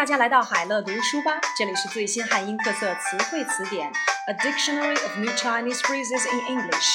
[0.00, 3.92] 大家来到海乐读书吧，这里是最新汉英特色词汇词典
[4.28, 6.88] ，A Dictionary of New Chinese Phrases in English。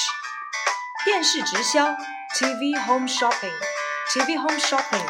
[1.04, 1.86] 电视直销
[2.34, 5.06] ，TV home shopping，TV home shopping。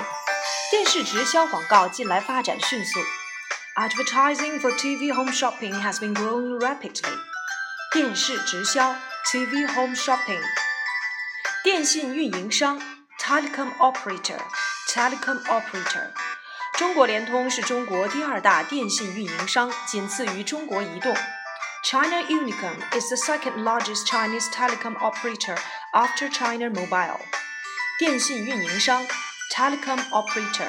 [0.71, 3.00] 电视直销广告近来发展迅速
[3.77, 7.18] ，Advertising for TV home shopping has been growing rapidly。
[7.94, 8.94] 电视直销
[9.25, 10.43] ，TV home shopping。
[11.64, 12.79] 电信运营商
[13.18, 16.11] ，Telecom operator，Telecom operator。
[16.76, 21.17] 中国联通是中国第二大电信运营商，仅次于中国移动。
[21.82, 25.57] China Unicom is the second largest Chinese telecom operator
[25.93, 27.20] after China Mobile。
[27.98, 29.07] 电信运营商
[29.54, 30.68] ，telecom operator。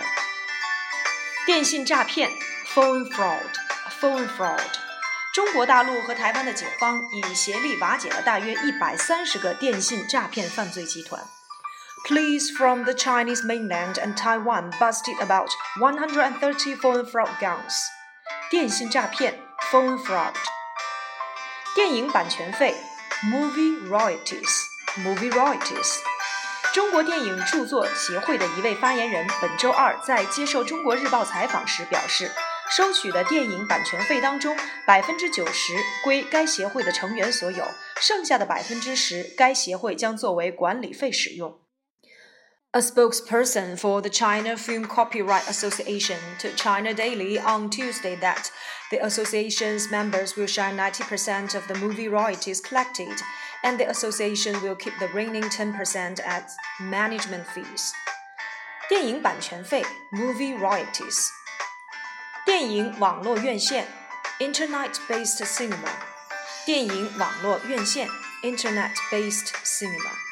[1.45, 2.31] 电信诈骗
[2.73, 4.61] ，phone fraud，phone fraud。
[5.33, 11.21] 中国大陆和台湾的警方已协力瓦解了大约一百三十个电信诈骗犯罪集团。
[12.07, 17.73] Police from the Chinese mainland and Taiwan busted about 130 phone fraud gangs.
[18.49, 19.37] 电信诈骗
[19.69, 20.33] phone fraud.
[21.75, 22.73] 电影版权费
[23.25, 24.47] movie royalties
[25.03, 25.97] movie royalties.
[26.73, 32.31] 中国电影著作协会的一位发言人本周二在接受中国日报采访时表示，
[32.69, 35.73] 收取的电影版权费当中，百分之九十
[36.05, 37.65] 归该协会的成员所有，
[37.99, 41.59] 剩下的百分之十该协会将作为管理费使用。
[42.76, 48.50] A spokesperson for the China Film Copyright Association told China Daily on Tuesday that
[48.90, 53.12] the association's members will share 90% of the movie royalties collected,
[53.62, 57.92] and the association will keep the remaining 10% as management fees.
[58.88, 61.28] 电影版权费 （movie royalties）。
[62.46, 63.86] 电影网络院线
[64.38, 65.90] （internet-based cinema）。
[66.64, 68.08] 电影网络院线
[68.42, 70.25] （internet-based cinema）。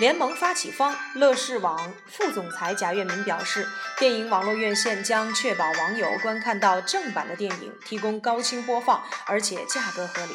[0.00, 3.66] 联盟发起方乐视网副总裁贾跃民表示，
[3.98, 10.34] 电影网络院线将确保网友观看到正版的电影，提供高清播放，而且价格合理。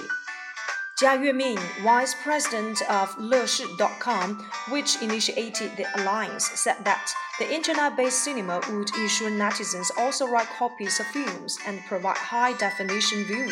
[0.98, 3.66] 贾跃民，Vice President of 乐视
[4.00, 4.38] .com,
[4.70, 7.00] which initiated the alliance, said that
[7.38, 13.52] the internet-based cinema would ensure netizens also write copies of films and provide high-definition viewing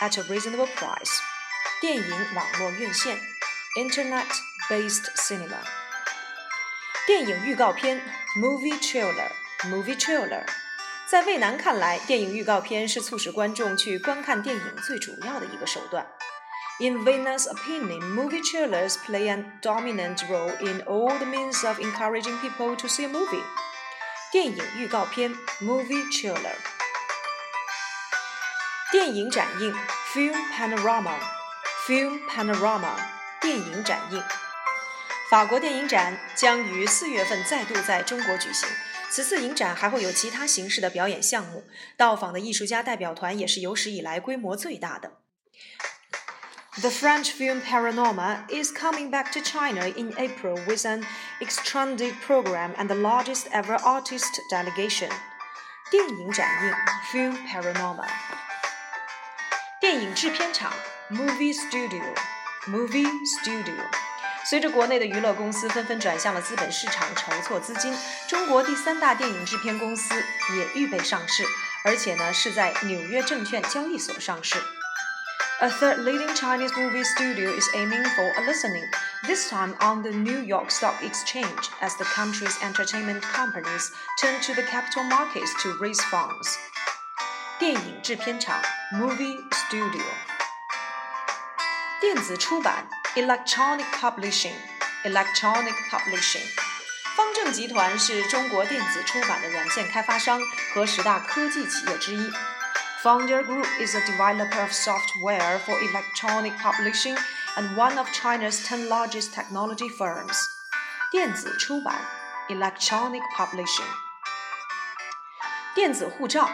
[0.00, 1.20] at a reasonable price.
[1.80, 3.16] 电影网络院线，
[3.76, 4.26] Internet。
[4.69, 5.57] based cinema, cinema。
[7.05, 8.01] 电影预告片
[8.37, 9.29] movie trailer
[9.63, 10.45] movie trailer，
[11.09, 16.07] 在魏楠看来，电影预告片是促使观众去观看电影最主要的一个手段。
[16.79, 22.37] In Wei Nan's opinion, movie trailers play a dominant role in all the means of encouraging
[22.39, 23.43] people to see a movie.
[24.31, 25.31] 电影预告片
[25.61, 26.55] （movie trailer）、
[28.91, 29.75] 电影展映
[30.13, 31.19] （film panorama,
[31.85, 32.55] film panorama.
[32.55, 32.95] panorama、
[33.39, 34.23] 电影展映。
[35.33, 38.69] 法国电影展将于四月份再度在中国举行。
[39.09, 41.63] 此次影展还会有其他形式的表演项目，
[41.97, 45.13] 到访的艺术家代表团也是有史以来规模最大的。
[46.79, 51.03] The French film Panorama is coming back to China in April with an
[51.39, 55.09] extended program and the largest ever artist delegation.
[55.89, 56.75] 电影展映
[57.11, 58.05] Film Panorama。
[59.81, 60.71] 电影制片厂
[61.09, 64.12] Movie Studio，Movie Studio。
[64.45, 67.95] 随着国内的娱乐公司纷纷转向了资本市场筹措资金，
[68.27, 70.13] 中国第三大电影制片公司
[70.55, 71.43] 也预备上市，
[71.85, 74.57] 而且呢是在纽约证券交易所上市。
[75.59, 78.89] A third leading Chinese movie studio is aiming for a listening,
[79.25, 84.53] this time on the New York Stock Exchange, as the country's entertainment companies turn to
[84.53, 86.57] the capital markets to raise funds.
[87.59, 88.61] 电影制片厂
[88.91, 90.03] Movie Studio，
[92.01, 94.54] 电子出版 Electronic Publishing,
[95.04, 96.46] Electronic Publishing。
[97.16, 100.40] 方正集团是中国电子出版的软件开发商
[100.72, 102.30] 和十大科技企业之一。
[103.02, 107.16] Founder Group is a developer of software for electronic publishing
[107.56, 110.36] and one of China's ten largest technology firms.
[111.10, 111.94] 电子出版
[112.48, 113.88] Electronic Publishing。
[115.74, 116.48] 电子护照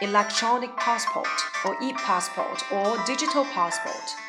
[0.00, 1.28] Electronic Passport
[1.64, 4.23] or e-passport or digital passport。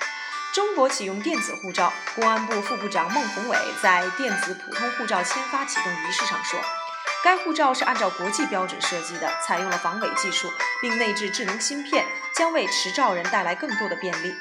[0.56, 6.58] 中国启用电子护照，公安部副部长孟宏伟在电子普通护照签发启动仪式上说
[7.22, 10.50] ：“该护照是按照国际标准设计的，采用了防伪技术，
[10.80, 14.34] 并内置智能芯片，将为持照人带来更多的便利。”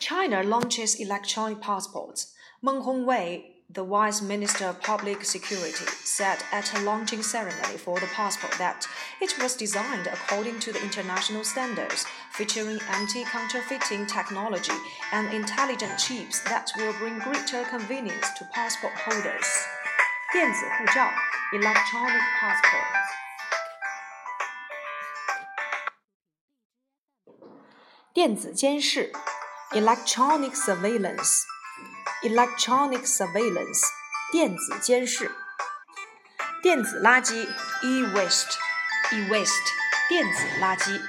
[0.00, 2.30] China launches electronic passports.
[2.58, 8.54] 孟宏伟 the Vice Minister of Public Security said at a launching ceremony for the passport
[8.56, 8.86] that
[9.20, 14.72] it was designed according to the international standards, featuring anti counterfeiting technology
[15.12, 19.46] and intelligent chips that will bring greater convenience to passport holders.
[20.32, 21.10] 电子护照
[21.52, 23.08] （electronic passports）。
[28.14, 29.12] 电子监视
[29.72, 31.57] （electronic surveillance）。
[32.23, 33.81] surveillance，electronic surveillance，
[34.31, 35.31] 电子监视。
[36.61, 37.47] 电子垃圾，
[37.81, 39.51] e-waste，e-waste，
[40.07, 41.01] 电子垃圾。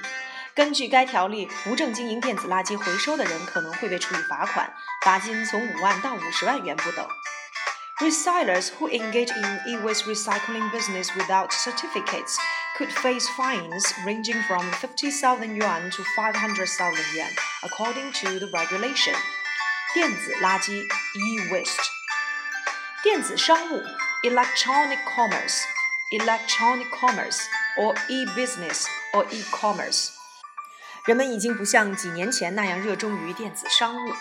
[0.53, 4.73] 根据该条例，无证经营电子垃圾回收的人可能会被处以罚款，
[5.03, 7.07] 罚金从五万到五十万元不等。
[7.99, 12.35] Recyclers who engage in e-waste recycling business without certificates
[12.77, 17.31] could face fines ranging from 50,000 yuan to 500,000 yuan,
[17.63, 19.15] according to the regulation.
[19.93, 21.85] 电子垃圾 e-waste.
[23.03, 23.83] 电子商务
[24.23, 25.61] electronic commerce,
[26.11, 27.39] electronic commerce
[27.77, 30.09] or e-business or e-commerce.
[31.05, 34.13] 人们已经不像几年前那样热衷于电子商务。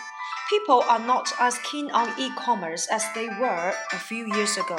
[0.48, 4.78] people are not as keen on e-commerce as they were a few years ago.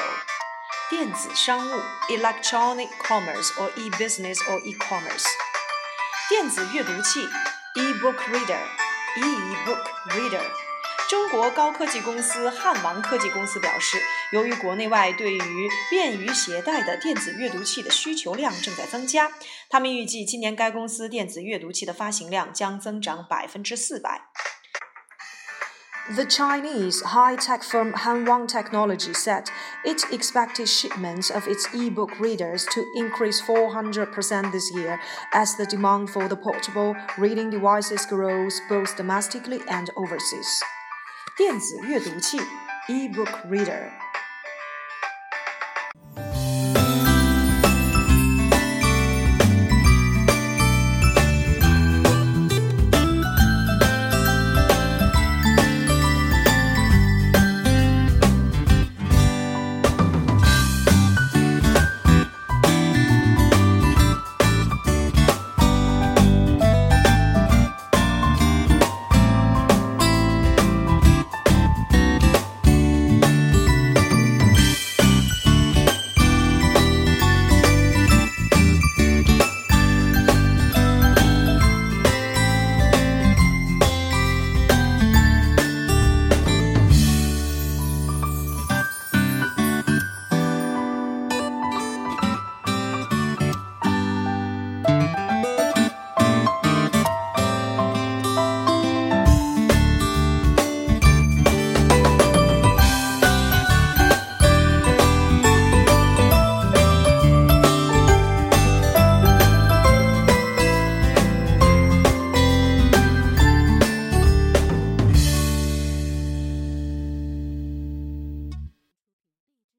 [0.90, 5.26] 电子商务 electronic commerce or e-business or e-commerce.
[6.30, 7.22] 电子阅读器
[7.76, 8.62] e-book reader
[9.18, 10.46] e-book reader.
[11.10, 14.00] 中国高科技公司汉王科技公司表示，
[14.32, 19.32] 由于国内外对于便于携带的电子阅读器的需求量正在增加，
[19.70, 24.22] 他们预计今年该公司电子阅读器的发行量将增长百分之四百。
[26.08, 29.46] The Chinese high-tech firm Hanwang Technology said
[29.84, 35.00] it expected shipments of its e-book readers to increase 400% this year
[35.32, 40.62] as the demand for the portable reading devices grows both domestically and overseas.
[41.41, 42.37] 电子阅读器
[42.87, 43.89] e-book reader